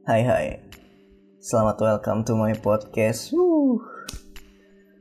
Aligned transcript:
Hai 0.00 0.24
hai. 0.24 0.56
Selamat 1.44 1.76
welcome 1.76 2.24
to 2.24 2.32
my 2.32 2.56
podcast. 2.56 3.36
Wuh. 3.36 3.84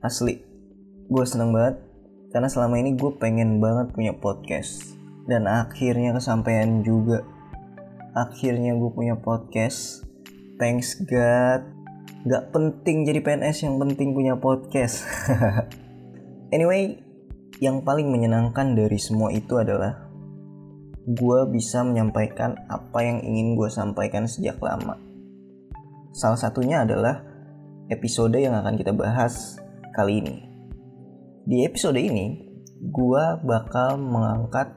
Asli 0.03 0.43
Gue 1.07 1.23
seneng 1.23 1.55
banget 1.55 1.79
Karena 2.35 2.51
selama 2.51 2.75
ini 2.83 2.99
gue 2.99 3.15
pengen 3.15 3.63
banget 3.63 3.95
punya 3.95 4.11
podcast. 4.11 4.99
Dan 5.23 5.47
akhirnya 5.47 6.11
kesampaian 6.11 6.83
juga. 6.83 7.23
Akhirnya 8.11 8.75
gue 8.75 8.91
punya 8.91 9.15
podcast. 9.15 10.03
Thanks 10.59 10.99
God. 11.07 11.63
Gak 12.27 12.51
penting 12.51 13.07
jadi 13.07 13.23
PNS 13.23 13.71
Yang 13.71 13.75
penting 13.79 14.11
punya 14.11 14.35
podcast. 14.35 15.07
Anyway 16.55 16.99
Yang 17.63 17.87
paling 17.87 18.11
menyenangkan 18.11 18.75
dari 18.75 18.99
semua 18.99 19.31
itu 19.31 19.55
adalah 19.55 20.08
gue 21.09 21.39
bisa 21.49 21.81
menyampaikan 21.81 22.53
apa 22.69 23.01
yang 23.01 23.25
ingin 23.25 23.57
gue 23.57 23.65
sampaikan 23.73 24.29
sejak 24.29 24.61
lama. 24.61 25.01
Salah 26.13 26.37
satunya 26.37 26.85
adalah 26.85 27.25
episode 27.89 28.37
yang 28.37 28.53
akan 28.53 28.77
kita 28.77 28.93
bahas 28.93 29.57
kali 29.97 30.21
ini. 30.21 30.45
Di 31.49 31.65
episode 31.65 31.97
ini, 31.97 32.45
gue 32.77 33.25
bakal 33.41 33.97
mengangkat 33.97 34.69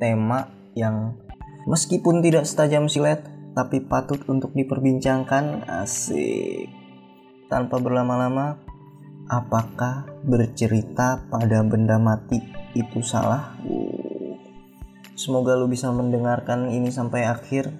tema 0.00 0.48
yang 0.72 1.20
meskipun 1.68 2.24
tidak 2.24 2.48
setajam 2.48 2.88
silet, 2.88 3.20
tapi 3.52 3.84
patut 3.84 4.24
untuk 4.32 4.56
diperbincangkan 4.56 5.68
asik. 5.84 6.72
Tanpa 7.52 7.76
berlama-lama, 7.76 8.56
apakah 9.28 10.08
bercerita 10.24 11.20
pada 11.28 11.60
benda 11.68 12.00
mati 12.00 12.40
itu 12.72 13.04
salah? 13.04 13.60
Semoga 15.16 15.56
lu 15.56 15.64
bisa 15.64 15.88
mendengarkan 15.88 16.68
ini 16.68 16.92
sampai 16.92 17.24
akhir 17.24 17.72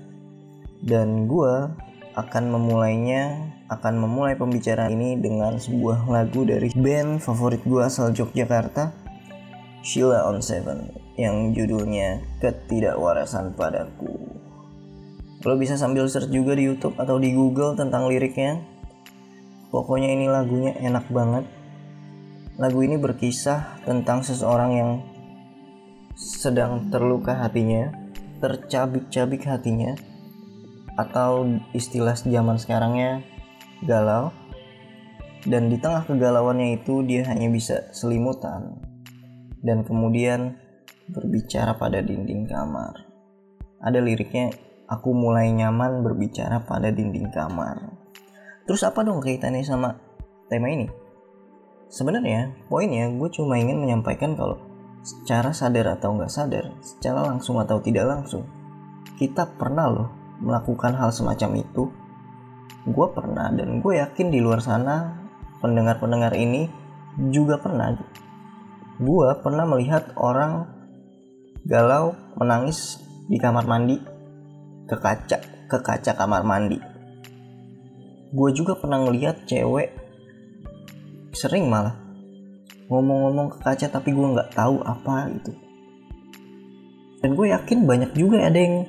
dan 0.80 1.28
gue 1.28 1.68
akan 2.16 2.44
memulainya 2.48 3.52
akan 3.68 4.00
memulai 4.00 4.40
pembicaraan 4.40 4.96
ini 4.96 5.20
dengan 5.20 5.60
sebuah 5.60 6.08
lagu 6.08 6.48
dari 6.48 6.72
band 6.72 7.20
favorit 7.20 7.60
gue 7.68 7.84
asal 7.84 8.16
Yogyakarta 8.16 8.88
Sheila 9.84 10.24
on 10.24 10.40
Seven 10.40 10.88
yang 11.20 11.52
judulnya 11.52 12.24
Ketidakwarasan 12.40 13.52
Padaku. 13.52 14.16
Lo 15.44 15.54
bisa 15.60 15.76
sambil 15.76 16.08
search 16.08 16.32
juga 16.32 16.56
di 16.56 16.66
YouTube 16.66 16.96
atau 16.96 17.20
di 17.20 17.36
Google 17.36 17.76
tentang 17.76 18.08
liriknya. 18.08 18.64
Pokoknya 19.68 20.08
ini 20.08 20.26
lagunya 20.26 20.72
enak 20.80 21.06
banget. 21.12 21.44
Lagu 22.56 22.80
ini 22.80 22.96
berkisah 22.96 23.84
tentang 23.84 24.24
seseorang 24.24 24.70
yang 24.72 24.90
sedang 26.16 26.88
terluka 26.88 27.36
hatinya, 27.36 27.92
tercabik-cabik 28.40 29.44
hatinya, 29.44 29.92
atau 30.96 31.60
istilah 31.76 32.16
zaman 32.16 32.56
sekarangnya 32.56 33.20
galau. 33.84 34.32
Dan 35.46 35.70
di 35.70 35.78
tengah 35.78 36.02
kegalauannya 36.08 36.82
itu 36.82 37.06
dia 37.06 37.22
hanya 37.30 37.46
bisa 37.46 37.86
selimutan 37.94 38.82
dan 39.62 39.86
kemudian 39.86 40.58
berbicara 41.06 41.78
pada 41.78 42.02
dinding 42.02 42.50
kamar. 42.50 43.06
Ada 43.78 44.02
liriknya, 44.02 44.50
aku 44.90 45.14
mulai 45.14 45.54
nyaman 45.54 46.02
berbicara 46.02 46.66
pada 46.66 46.90
dinding 46.90 47.30
kamar. 47.30 47.94
Terus 48.66 48.82
apa 48.82 49.06
dong 49.06 49.22
kaitannya 49.22 49.62
sama 49.62 49.94
tema 50.50 50.66
ini? 50.66 50.90
Sebenarnya 51.86 52.50
poinnya 52.66 53.06
gue 53.14 53.30
cuma 53.30 53.54
ingin 53.54 53.78
menyampaikan 53.78 54.34
kalau 54.34 54.58
secara 55.06 55.54
sadar 55.54 55.94
atau 55.94 56.18
nggak 56.18 56.32
sadar, 56.34 56.74
secara 56.82 57.22
langsung 57.30 57.62
atau 57.62 57.78
tidak 57.78 58.10
langsung, 58.10 58.42
kita 59.14 59.46
pernah 59.54 59.86
loh 59.86 60.08
melakukan 60.42 60.98
hal 60.98 61.14
semacam 61.14 61.62
itu. 61.62 61.86
Gue 62.90 63.06
pernah 63.14 63.54
dan 63.54 63.78
gue 63.78 64.02
yakin 64.02 64.34
di 64.34 64.42
luar 64.42 64.58
sana 64.58 65.14
pendengar-pendengar 65.62 66.34
ini 66.34 66.66
juga 67.30 67.62
pernah. 67.62 67.94
Gue 68.98 69.30
pernah 69.46 69.62
melihat 69.62 70.10
orang 70.18 70.66
galau 71.62 72.18
menangis 72.34 72.98
di 73.30 73.38
kamar 73.38 73.66
mandi 73.66 74.02
ke 74.90 74.96
kaca 74.98 75.38
ke 75.70 75.78
kaca 75.82 76.12
kamar 76.18 76.42
mandi. 76.42 76.78
Gue 78.34 78.50
juga 78.50 78.74
pernah 78.74 79.06
ngelihat 79.06 79.46
cewek 79.46 79.94
sering 81.30 81.70
malah 81.70 82.05
ngomong-ngomong 82.86 83.56
ke 83.56 83.58
kaca 83.62 83.86
tapi 83.90 84.14
gue 84.14 84.26
nggak 84.34 84.54
tahu 84.54 84.82
apa 84.82 85.30
gitu. 85.38 85.52
Dan 87.22 87.34
gue 87.34 87.46
yakin 87.50 87.88
banyak 87.88 88.10
juga 88.14 88.46
ada 88.46 88.58
yang 88.58 88.86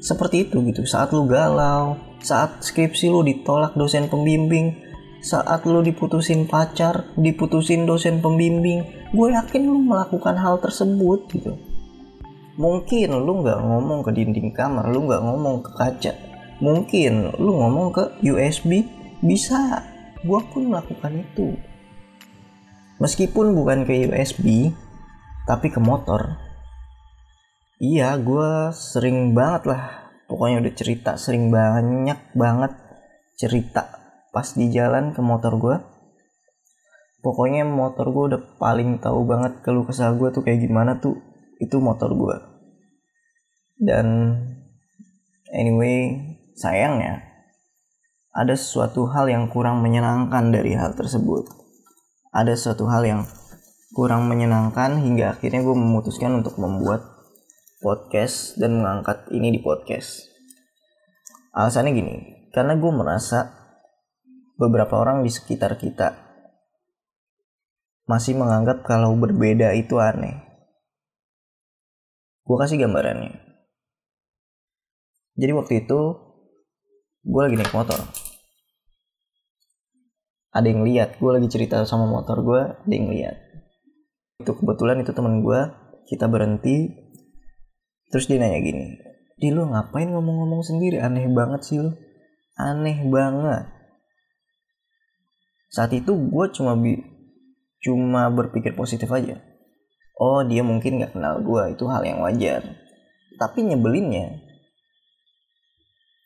seperti 0.00 0.48
itu 0.48 0.62
gitu. 0.64 0.86
Saat 0.88 1.12
lu 1.12 1.28
galau 1.28 2.08
saat 2.18 2.66
skripsi 2.66 3.10
lu 3.10 3.22
ditolak 3.22 3.78
dosen 3.78 4.10
pembimbing 4.10 4.74
saat 5.18 5.66
lu 5.66 5.82
diputusin 5.82 6.46
pacar 6.46 7.10
diputusin 7.18 7.86
dosen 7.86 8.22
pembimbing 8.22 8.86
gue 9.10 9.28
yakin 9.34 9.66
lu 9.66 9.82
melakukan 9.82 10.38
hal 10.38 10.58
tersebut 10.62 11.26
gitu. 11.30 11.58
Mungkin 12.58 13.14
lu 13.14 13.42
nggak 13.42 13.58
ngomong 13.62 14.02
ke 14.02 14.10
dinding 14.14 14.50
kamar 14.50 14.90
lu 14.90 15.06
nggak 15.06 15.22
ngomong 15.22 15.62
ke 15.62 15.70
kaca. 15.78 16.12
Mungkin 16.58 17.38
lu 17.38 17.54
ngomong 17.54 17.94
ke 17.94 18.04
USB 18.26 18.82
bisa. 19.22 19.82
Gue 20.26 20.42
pun 20.50 20.66
melakukan 20.66 21.22
itu 21.22 21.54
meskipun 22.98 23.54
bukan 23.54 23.82
ke 23.86 24.06
USB 24.06 24.70
tapi 25.46 25.72
ke 25.72 25.80
motor. 25.80 26.38
Iya 27.78 28.18
gue 28.18 28.74
sering 28.74 29.32
banget 29.32 29.70
lah. 29.70 29.82
Pokoknya 30.28 30.60
udah 30.60 30.74
cerita 30.76 31.16
sering 31.16 31.48
banyak 31.48 32.36
banget 32.36 32.76
cerita 33.38 33.96
pas 34.28 34.44
di 34.52 34.68
jalan 34.68 35.16
ke 35.16 35.24
motor 35.24 35.56
gue 35.56 35.76
pokoknya 37.24 37.64
motor 37.64 38.12
gue 38.12 38.24
udah 38.34 38.42
paling 38.60 39.00
tahu 39.00 39.24
banget 39.24 39.64
keluh 39.64 39.88
kesah 39.88 40.12
gue 40.14 40.28
tuh 40.30 40.44
kayak 40.44 40.62
gimana 40.62 41.00
tuh. 41.00 41.16
Itu 41.58 41.82
motor 41.82 42.14
gue 42.14 42.58
dan 43.78 44.34
anyway 45.54 46.18
sayangnya 46.58 47.22
ada 48.34 48.58
sesuatu 48.58 49.06
hal 49.14 49.30
yang 49.30 49.46
kurang 49.46 49.80
menyenangkan 49.86 50.50
dari 50.50 50.74
hal 50.74 50.98
tersebut 50.98 51.46
ada 52.32 52.52
suatu 52.54 52.84
hal 52.88 53.02
yang 53.04 53.22
kurang 53.96 54.28
menyenangkan 54.28 55.00
hingga 55.00 55.36
akhirnya 55.36 55.64
gue 55.64 55.76
memutuskan 55.76 56.38
untuk 56.38 56.60
membuat 56.60 57.04
podcast 57.80 58.58
dan 58.60 58.78
mengangkat 58.78 59.30
ini 59.32 59.54
di 59.54 59.60
podcast. 59.64 60.28
Alasannya 61.56 61.92
gini, 61.96 62.16
karena 62.52 62.76
gue 62.76 62.92
merasa 62.92 63.54
beberapa 64.58 64.98
orang 64.98 65.22
di 65.22 65.30
sekitar 65.30 65.78
kita 65.78 66.28
masih 68.08 68.34
menganggap 68.34 68.82
kalau 68.88 69.14
berbeda 69.14 69.76
itu 69.76 70.00
aneh. 70.00 70.40
Gue 72.44 72.56
kasih 72.56 72.80
gambarannya. 72.80 73.36
Jadi 75.38 75.52
waktu 75.54 75.86
itu 75.86 76.00
gue 77.22 77.40
lagi 77.44 77.56
naik 77.60 77.76
motor 77.76 78.00
ada 80.52 80.66
yang 80.66 80.84
lihat. 80.84 81.20
Gue 81.20 81.36
lagi 81.36 81.48
cerita 81.50 81.82
sama 81.84 82.08
motor 82.08 82.40
gue 82.44 82.60
ada 82.84 82.94
yang 82.94 83.10
lihat. 83.12 83.36
Itu 84.40 84.54
kebetulan 84.56 85.02
itu 85.02 85.12
teman 85.12 85.44
gue 85.44 85.60
kita 86.08 86.28
berhenti. 86.30 87.08
Terus 88.08 88.24
dia 88.24 88.40
nanya 88.40 88.60
gini 88.64 89.08
di 89.38 89.54
lu 89.54 89.70
ngapain 89.70 90.10
ngomong-ngomong 90.10 90.66
sendiri? 90.66 90.98
Aneh 90.98 91.30
banget 91.30 91.60
sih 91.62 91.78
lu. 91.78 91.94
Aneh 92.58 93.06
banget. 93.06 93.70
Saat 95.70 95.94
itu 95.94 96.10
gue 96.10 96.44
cuma 96.50 96.74
bi 96.74 96.98
cuma 97.78 98.26
berpikir 98.34 98.74
positif 98.74 99.06
aja. 99.14 99.38
Oh 100.18 100.42
dia 100.42 100.66
mungkin 100.66 100.98
nggak 100.98 101.14
kenal 101.14 101.38
gue 101.38 101.78
itu 101.78 101.86
hal 101.86 102.02
yang 102.02 102.18
wajar. 102.18 102.66
Tapi 103.38 103.62
nyebelinnya 103.62 104.42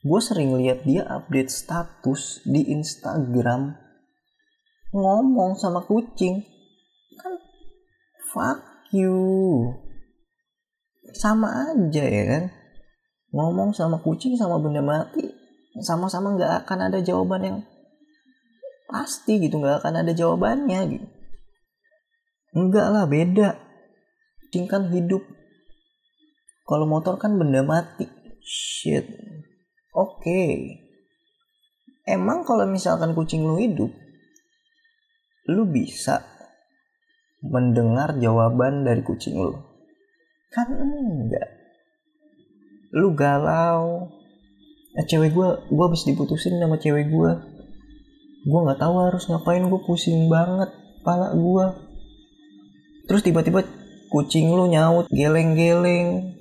gue 0.03 0.19
sering 0.19 0.59
lihat 0.59 0.83
dia 0.83 1.07
update 1.07 1.53
status 1.53 2.43
di 2.43 2.75
Instagram 2.75 3.77
ngomong 4.93 5.57
sama 5.57 5.81
kucing. 5.85 6.45
Kan 7.19 7.35
fuck 8.31 8.61
you. 8.93 9.17
Sama 11.17 11.73
aja 11.73 12.05
ya 12.05 12.25
kan? 12.29 12.45
Ngomong 13.33 13.73
sama 13.73 14.01
kucing 14.05 14.37
sama 14.37 14.61
benda 14.61 14.85
mati 14.85 15.43
sama-sama 15.81 16.37
nggak 16.37 16.67
akan 16.67 16.93
ada 16.93 17.01
jawaban 17.01 17.41
yang 17.41 17.59
pasti 18.93 19.41
gitu 19.41 19.57
nggak 19.57 19.81
akan 19.81 20.05
ada 20.05 20.13
jawabannya 20.13 20.81
gitu. 20.93 21.07
Enggak 22.53 22.93
lah 22.93 23.09
beda. 23.09 23.57
Tingkat 24.53 24.93
hidup. 24.93 25.25
Kalau 26.69 26.85
motor 26.85 27.17
kan 27.17 27.41
benda 27.41 27.65
mati. 27.65 28.05
Shit. 28.45 29.09
Oke. 29.97 30.21
Okay. 30.21 30.53
emang 32.03 32.43
kalau 32.43 32.67
misalkan 32.67 33.15
kucing 33.15 33.47
lu 33.47 33.57
hidup 33.57 33.89
lu 35.49 35.67
bisa 35.67 36.23
mendengar 37.43 38.15
jawaban 38.19 38.87
dari 38.87 39.03
kucing 39.03 39.39
lu. 39.39 39.59
Kan 40.55 40.71
enggak. 40.71 41.49
Lu 42.95 43.17
galau. 43.17 44.13
Eh, 44.93 45.05
cewek 45.09 45.33
gue 45.33 45.49
gue 45.73 45.85
habis 45.89 46.05
diputusin 46.05 46.61
sama 46.61 46.77
cewek 46.77 47.09
gue 47.09 47.33
gue 48.43 48.61
nggak 48.61 48.83
tahu 48.83 49.09
harus 49.09 49.25
ngapain 49.31 49.65
gue 49.65 49.81
pusing 49.87 50.27
banget 50.29 50.69
pala 51.01 51.33
gue 51.33 51.67
terus 53.07 53.25
tiba-tiba 53.25 53.65
kucing 54.13 54.53
lu 54.53 54.69
nyaut 54.69 55.09
geleng-geleng. 55.09 56.37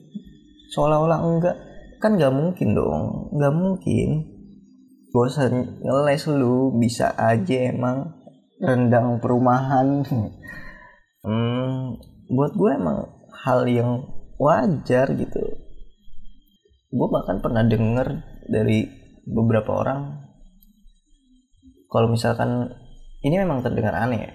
Seolah-olah 0.75 1.19
enggak. 1.23 1.57
Kan 2.03 2.19
nggak 2.19 2.35
mungkin 2.35 2.75
dong. 2.75 3.31
Nggak 3.31 3.53
mungkin. 3.55 4.09
Bosan 5.15 5.79
ngeles 5.79 6.27
lu. 6.27 6.75
Bisa 6.75 7.15
aja 7.15 7.71
emang 7.71 8.11
rendang 8.61 9.17
perumahan. 9.17 10.05
Hmm, 11.25 11.97
buat 12.29 12.53
gue 12.53 12.71
emang 12.77 13.09
hal 13.41 13.65
yang 13.65 14.05
wajar 14.37 15.09
gitu. 15.17 15.43
Gue 16.93 17.07
bahkan 17.09 17.41
pernah 17.41 17.65
denger 17.65 18.21
dari 18.45 18.85
beberapa 19.25 19.85
orang 19.85 20.31
kalau 21.91 22.07
misalkan 22.07 22.71
ini 23.21 23.35
memang 23.41 23.65
terdengar 23.65 23.97
aneh 23.97 24.29
ya. 24.29 24.33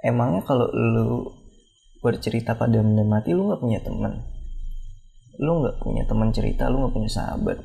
Emangnya 0.00 0.40
kalau 0.48 0.72
lu 0.72 1.28
bercerita 2.00 2.56
pada 2.56 2.80
benda 2.80 3.04
mati 3.04 3.36
lu 3.36 3.52
nggak 3.52 3.60
punya 3.60 3.80
teman? 3.84 4.24
Lu 5.36 5.60
nggak 5.60 5.76
punya 5.84 6.02
teman 6.08 6.32
cerita 6.32 6.72
lu 6.72 6.80
nggak 6.80 6.94
punya 6.96 7.10
sahabat? 7.12 7.58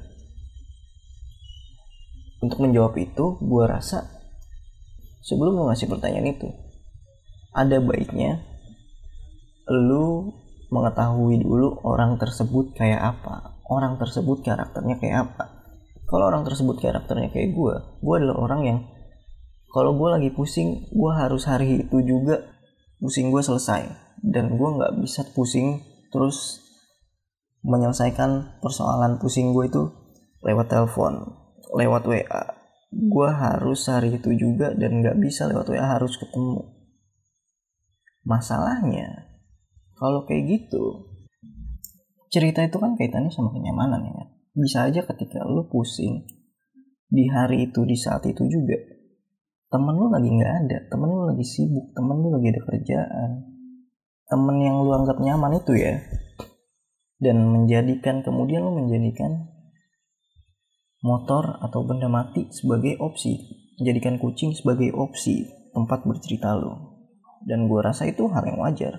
Untuk 2.44 2.60
menjawab 2.60 2.94
itu 3.00 3.40
gue 3.40 3.64
rasa 3.64 4.15
sebelum 5.26 5.58
lu 5.58 5.64
ngasih 5.74 5.90
pertanyaan 5.90 6.30
itu 6.30 6.54
ada 7.58 7.82
baiknya 7.82 8.46
lu 9.66 10.30
mengetahui 10.70 11.42
dulu 11.42 11.82
orang 11.82 12.22
tersebut 12.22 12.78
kayak 12.78 13.02
apa 13.02 13.56
orang 13.70 13.98
tersebut 13.98 14.46
karakternya 14.46 14.98
kayak 15.02 15.18
apa. 15.30 15.46
Kalau 16.06 16.30
orang 16.30 16.46
tersebut 16.46 16.78
karakternya 16.78 17.34
kayak 17.34 17.58
gue 17.58 17.76
gue 18.02 18.16
adalah 18.16 18.38
orang 18.38 18.62
yang 18.66 18.80
kalau 19.74 19.98
gue 19.98 20.10
lagi 20.10 20.30
pusing 20.32 20.88
gue 20.94 21.12
harus 21.12 21.50
hari 21.50 21.84
itu 21.84 21.98
juga 22.06 22.46
pusing 23.02 23.34
gue 23.34 23.42
selesai. 23.42 23.90
Dan 24.22 24.58
gue 24.58 24.70
nggak 24.70 25.02
bisa 25.02 25.26
pusing 25.34 25.82
terus 26.14 26.62
menyelesaikan 27.66 28.62
persoalan 28.62 29.18
pusing 29.18 29.52
gue 29.52 29.66
itu 29.66 29.84
lewat 30.46 30.70
telepon 30.70 31.34
lewat 31.74 32.06
WA 32.06 32.65
gue 32.96 33.30
harus 33.30 33.92
hari 33.92 34.16
itu 34.16 34.32
juga 34.40 34.72
dan 34.72 35.04
nggak 35.04 35.20
bisa 35.20 35.52
lewat 35.52 35.68
WA 35.68 36.00
harus 36.00 36.16
ketemu. 36.16 36.64
Masalahnya 38.24 39.36
kalau 40.00 40.24
kayak 40.24 40.48
gitu 40.48 41.12
cerita 42.32 42.64
itu 42.64 42.80
kan 42.80 42.96
kaitannya 42.96 43.32
sama 43.32 43.52
kenyamanan 43.52 44.02
ya. 44.08 44.24
Bisa 44.56 44.88
aja 44.88 45.04
ketika 45.04 45.44
lu 45.44 45.68
pusing 45.68 46.24
di 47.12 47.28
hari 47.28 47.68
itu 47.68 47.84
di 47.84 48.00
saat 48.00 48.24
itu 48.24 48.48
juga 48.48 48.80
temen 49.70 49.94
lu 50.00 50.08
lagi 50.08 50.32
nggak 50.32 50.54
ada 50.66 50.78
temen 50.88 51.10
lu 51.12 51.28
lagi 51.28 51.46
sibuk 51.46 51.92
temen 51.92 52.16
lu 52.18 52.32
lagi 52.34 52.48
ada 52.54 52.62
kerjaan 52.64 53.30
temen 54.26 54.56
yang 54.64 54.82
lu 54.82 54.92
anggap 54.96 55.18
nyaman 55.22 55.60
itu 55.60 55.74
ya 55.76 56.02
dan 57.22 57.46
menjadikan 57.46 58.26
kemudian 58.26 58.66
lu 58.66 58.74
menjadikan 58.74 59.55
motor 61.06 61.62
atau 61.62 61.86
benda 61.86 62.10
mati 62.10 62.50
sebagai 62.50 62.98
opsi. 62.98 63.62
Menjadikan 63.78 64.18
kucing 64.18 64.58
sebagai 64.58 64.90
opsi 64.98 65.46
tempat 65.76 66.08
bercerita 66.08 66.58
lo 66.58 66.96
dan 67.46 67.70
gue 67.70 67.80
rasa 67.80 68.10
itu 68.10 68.26
hal 68.32 68.44
yang 68.44 68.58
wajar. 68.58 68.98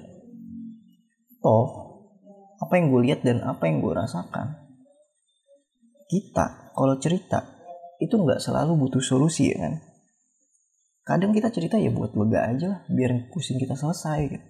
Toh 1.42 1.68
apa 2.56 2.72
yang 2.78 2.88
gue 2.88 3.00
lihat 3.10 3.20
dan 3.20 3.44
apa 3.44 3.68
yang 3.68 3.84
gue 3.84 3.92
rasakan 3.92 4.56
kita 6.08 6.72
kalau 6.72 6.96
cerita 6.96 7.44
itu 8.00 8.14
nggak 8.16 8.40
selalu 8.40 8.78
butuh 8.78 9.02
solusi 9.02 9.50
ya 9.50 9.66
kan? 9.66 9.74
Kadang 11.06 11.34
kita 11.34 11.50
cerita 11.50 11.78
ya 11.78 11.90
buat 11.90 12.14
lega 12.14 12.50
aja 12.50 12.66
lah 12.70 12.80
biar 12.90 13.30
pusing 13.30 13.58
kita 13.58 13.74
selesai 13.74 14.18
gitu. 14.30 14.48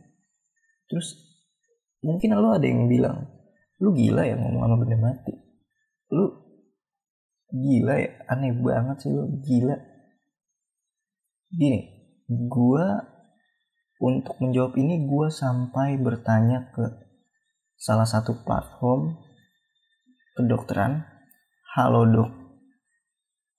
Terus 0.93 1.09
mungkin 2.05 2.37
lo 2.37 2.53
ada 2.53 2.65
yang 2.69 2.87
bilang 2.87 3.27
lu 3.81 3.93
gila 3.93 4.25
ya 4.25 4.37
ngomong 4.37 4.63
sama 4.65 4.77
benda 4.81 4.99
mati. 5.01 5.35
Lu 6.13 6.46
gila 7.51 7.95
ya 7.99 8.11
aneh 8.27 8.53
banget 8.59 8.97
sih 9.07 9.11
lu 9.15 9.31
gila 9.43 9.77
gini 11.55 11.81
gue 12.27 12.87
untuk 14.03 14.37
menjawab 14.43 14.77
ini 14.77 15.09
gue 15.09 15.27
sampai 15.33 15.97
bertanya 15.97 16.69
ke 16.75 16.85
salah 17.77 18.05
satu 18.09 18.45
platform 18.45 19.17
kedokteran 20.37 21.05
Halodoc. 21.77 22.33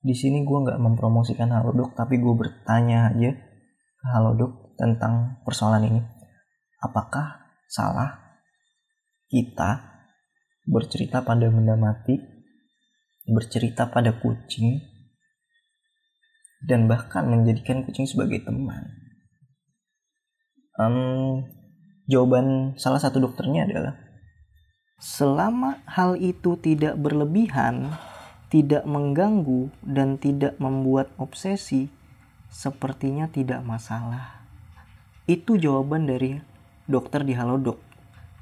Di 0.02 0.14
sini 0.14 0.46
gue 0.46 0.58
nggak 0.62 0.78
mempromosikan 0.78 1.50
Halodoc, 1.50 1.98
tapi 1.98 2.22
gue 2.22 2.34
bertanya 2.38 3.14
aja 3.14 3.34
ke 3.98 4.06
Halodoc 4.14 4.78
tentang 4.78 5.42
persoalan 5.42 5.90
ini. 5.90 6.02
Apakah 6.82 7.50
salah 7.66 8.38
kita 9.26 10.02
bercerita 10.70 11.26
pada 11.26 11.50
benda 11.50 11.74
mati, 11.74 12.18
bercerita 13.28 13.92
pada 13.92 14.16
kucing, 14.16 14.82
dan 16.64 16.88
bahkan 16.88 17.28
menjadikan 17.28 17.84
kucing 17.84 18.08
sebagai 18.08 18.42
teman? 18.48 18.88
Um, 20.78 21.44
jawaban 22.08 22.78
salah 22.80 23.02
satu 23.02 23.20
dokternya 23.20 23.66
adalah 23.68 24.08
Selama 24.98 25.78
hal 25.86 26.18
itu 26.18 26.58
tidak 26.58 26.98
berlebihan, 26.98 27.94
tidak 28.50 28.82
mengganggu, 28.90 29.70
dan 29.86 30.18
tidak 30.18 30.58
membuat 30.58 31.14
obsesi, 31.22 31.94
sepertinya 32.50 33.30
tidak 33.30 33.62
masalah. 33.62 34.42
Itu 35.30 35.62
jawaban 35.62 36.10
dari 36.10 36.42
dokter 36.90 37.22
di 37.22 37.38
Halodoc. 37.38 37.78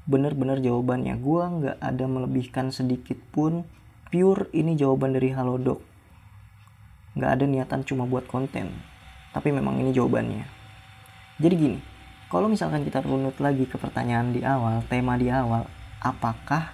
Bener-bener 0.08 0.62
jawabannya. 0.64 1.20
Gue 1.20 1.42
nggak 1.44 1.76
ada 1.76 2.04
melebihkan 2.08 2.72
sedikit 2.72 3.20
pun. 3.36 3.68
Pure 4.06 4.54
ini 4.54 4.78
jawaban 4.78 5.18
dari 5.18 5.34
Halodoc. 5.34 5.82
Nggak 7.18 7.30
ada 7.34 7.44
niatan 7.50 7.82
cuma 7.82 8.06
buat 8.06 8.30
konten. 8.30 8.70
Tapi 9.34 9.50
memang 9.50 9.82
ini 9.82 9.90
jawabannya. 9.90 10.46
Jadi 11.42 11.54
gini, 11.58 11.78
kalau 12.30 12.46
misalkan 12.46 12.86
kita 12.86 13.02
runut 13.02 13.34
lagi 13.42 13.66
ke 13.66 13.74
pertanyaan 13.74 14.30
di 14.30 14.46
awal, 14.46 14.86
tema 14.86 15.18
di 15.18 15.26
awal, 15.26 15.66
apakah 15.98 16.70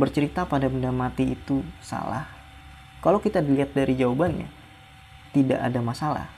bercerita 0.00 0.48
pada 0.48 0.68
benda 0.72 0.88
mati 0.88 1.36
itu 1.36 1.60
salah? 1.84 2.24
Kalau 3.04 3.20
kita 3.20 3.44
dilihat 3.44 3.76
dari 3.76 4.00
jawabannya, 4.00 4.48
tidak 5.36 5.60
ada 5.60 5.80
masalah 5.84 6.28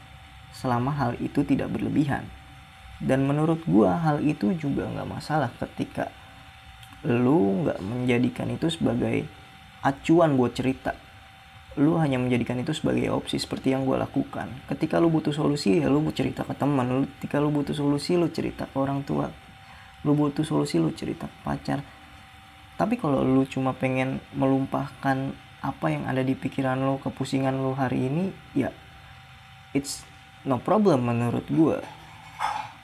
selama 0.50 0.90
hal 0.98 1.14
itu 1.22 1.46
tidak 1.46 1.70
berlebihan. 1.70 2.26
Dan 2.98 3.30
menurut 3.30 3.62
gua 3.62 3.94
hal 4.02 4.18
itu 4.26 4.50
juga 4.58 4.90
nggak 4.90 5.06
masalah 5.06 5.54
ketika 5.62 6.10
lu 7.06 7.62
nggak 7.62 7.78
menjadikan 7.78 8.50
itu 8.50 8.72
sebagai 8.72 9.28
acuan 9.84 10.34
buat 10.34 10.56
cerita. 10.56 10.96
Lu 11.78 11.94
hanya 12.02 12.18
menjadikan 12.18 12.58
itu 12.58 12.74
sebagai 12.74 13.14
opsi 13.14 13.38
seperti 13.38 13.70
yang 13.70 13.86
gue 13.86 13.94
lakukan. 13.94 14.50
Ketika 14.66 14.98
lu 14.98 15.14
butuh 15.14 15.30
solusi 15.30 15.78
ya 15.78 15.86
lu 15.86 16.02
cerita 16.10 16.42
ke 16.42 16.54
teman. 16.58 17.06
Ketika 17.18 17.38
lu 17.38 17.54
butuh 17.54 17.76
solusi 17.76 18.18
lu 18.18 18.26
cerita 18.34 18.66
ke 18.66 18.74
orang 18.74 19.06
tua 19.06 19.30
lu 20.06 20.14
butuh 20.14 20.46
solusi 20.46 20.78
lu 20.78 20.94
cerita 20.94 21.26
ke 21.26 21.38
pacar 21.42 21.82
tapi 22.78 22.94
kalau 22.94 23.26
lu 23.26 23.42
cuma 23.50 23.74
pengen 23.74 24.22
melumpahkan 24.38 25.34
apa 25.58 25.86
yang 25.90 26.06
ada 26.06 26.22
di 26.22 26.38
pikiran 26.38 26.78
lu 26.78 27.02
kepusingan 27.02 27.58
lu 27.58 27.74
hari 27.74 28.06
ini 28.06 28.30
ya 28.54 28.70
it's 29.74 30.06
no 30.46 30.62
problem 30.62 31.10
menurut 31.10 31.42
gue 31.50 31.82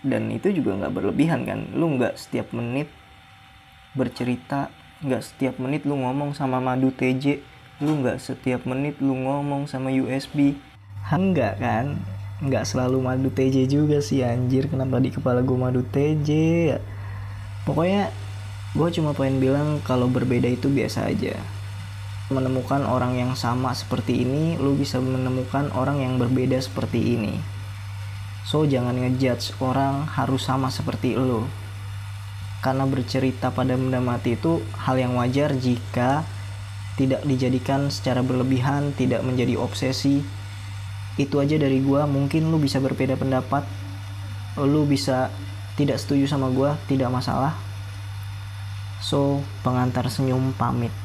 dan 0.02 0.26
itu 0.35 0.50
juga 0.50 0.75
nggak 0.83 0.94
berlebihan 0.94 1.47
kan 1.47 1.71
lu 1.71 1.94
nggak 1.94 2.18
setiap 2.18 2.50
menit 2.50 2.90
bercerita 3.95 4.75
nggak 5.07 5.23
setiap 5.23 5.55
menit 5.63 5.87
lu 5.87 5.95
ngomong 5.99 6.35
sama 6.35 6.59
madu 6.59 6.91
TJ 6.91 7.43
lu 7.83 8.03
nggak 8.03 8.19
setiap 8.19 8.67
menit 8.67 8.99
lu 8.99 9.15
ngomong 9.15 9.67
sama 9.67 9.91
USB 9.91 10.59
enggak 11.11 11.59
kan? 11.63 11.99
Nggak 12.43 12.67
selalu 12.67 12.99
madu 12.99 13.29
TJ 13.31 13.71
juga 13.71 14.03
sih 14.03 14.27
anjir. 14.27 14.67
Kenapa 14.67 14.99
di 14.99 15.15
kepala 15.15 15.45
gue 15.45 15.59
madu 15.59 15.83
TJ 15.87 16.29
ya 16.75 16.79
pokoknya 17.65 18.11
gue 18.75 18.89
cuma 18.91 19.15
pengen 19.15 19.39
bilang 19.39 19.69
kalau 19.87 20.11
berbeda 20.11 20.51
itu 20.51 20.67
biasa 20.67 21.07
aja. 21.07 21.39
Menemukan 22.33 22.83
orang 22.89 23.15
yang 23.15 23.33
sama 23.37 23.77
seperti 23.77 24.25
ini 24.25 24.57
lu 24.59 24.75
bisa 24.75 24.99
menemukan 24.99 25.71
orang 25.77 26.03
yang 26.03 26.19
berbeda 26.19 26.59
seperti 26.59 27.21
ini. 27.21 27.39
So 28.49 28.65
jangan 28.65 28.97
ngejudge 28.99 29.57
orang 29.63 30.09
harus 30.09 30.45
sama 30.49 30.69
seperti 30.69 31.15
lu 31.17 31.47
karena 32.64 32.88
bercerita 32.88 33.52
pada 33.52 33.76
benda 33.76 34.00
mati 34.00 34.40
itu 34.40 34.64
hal 34.73 34.97
yang 34.97 35.21
wajar 35.21 35.52
jika 35.52 36.25
tidak 36.97 37.21
dijadikan 37.28 37.92
secara 37.92 38.25
berlebihan, 38.25 38.97
tidak 38.97 39.21
menjadi 39.21 39.61
obsesi. 39.61 40.25
Itu 41.21 41.44
aja 41.44 41.61
dari 41.61 41.85
gua, 41.85 42.09
mungkin 42.09 42.49
lu 42.49 42.56
bisa 42.56 42.80
berbeda 42.80 43.21
pendapat, 43.21 43.68
lu 44.56 44.88
bisa 44.88 45.28
tidak 45.76 46.00
setuju 46.00 46.25
sama 46.25 46.49
gue 46.49 46.73
tidak 46.88 47.12
masalah. 47.12 47.52
So 49.04 49.44
pengantar 49.61 50.09
senyum 50.09 50.56
pamit 50.56 51.04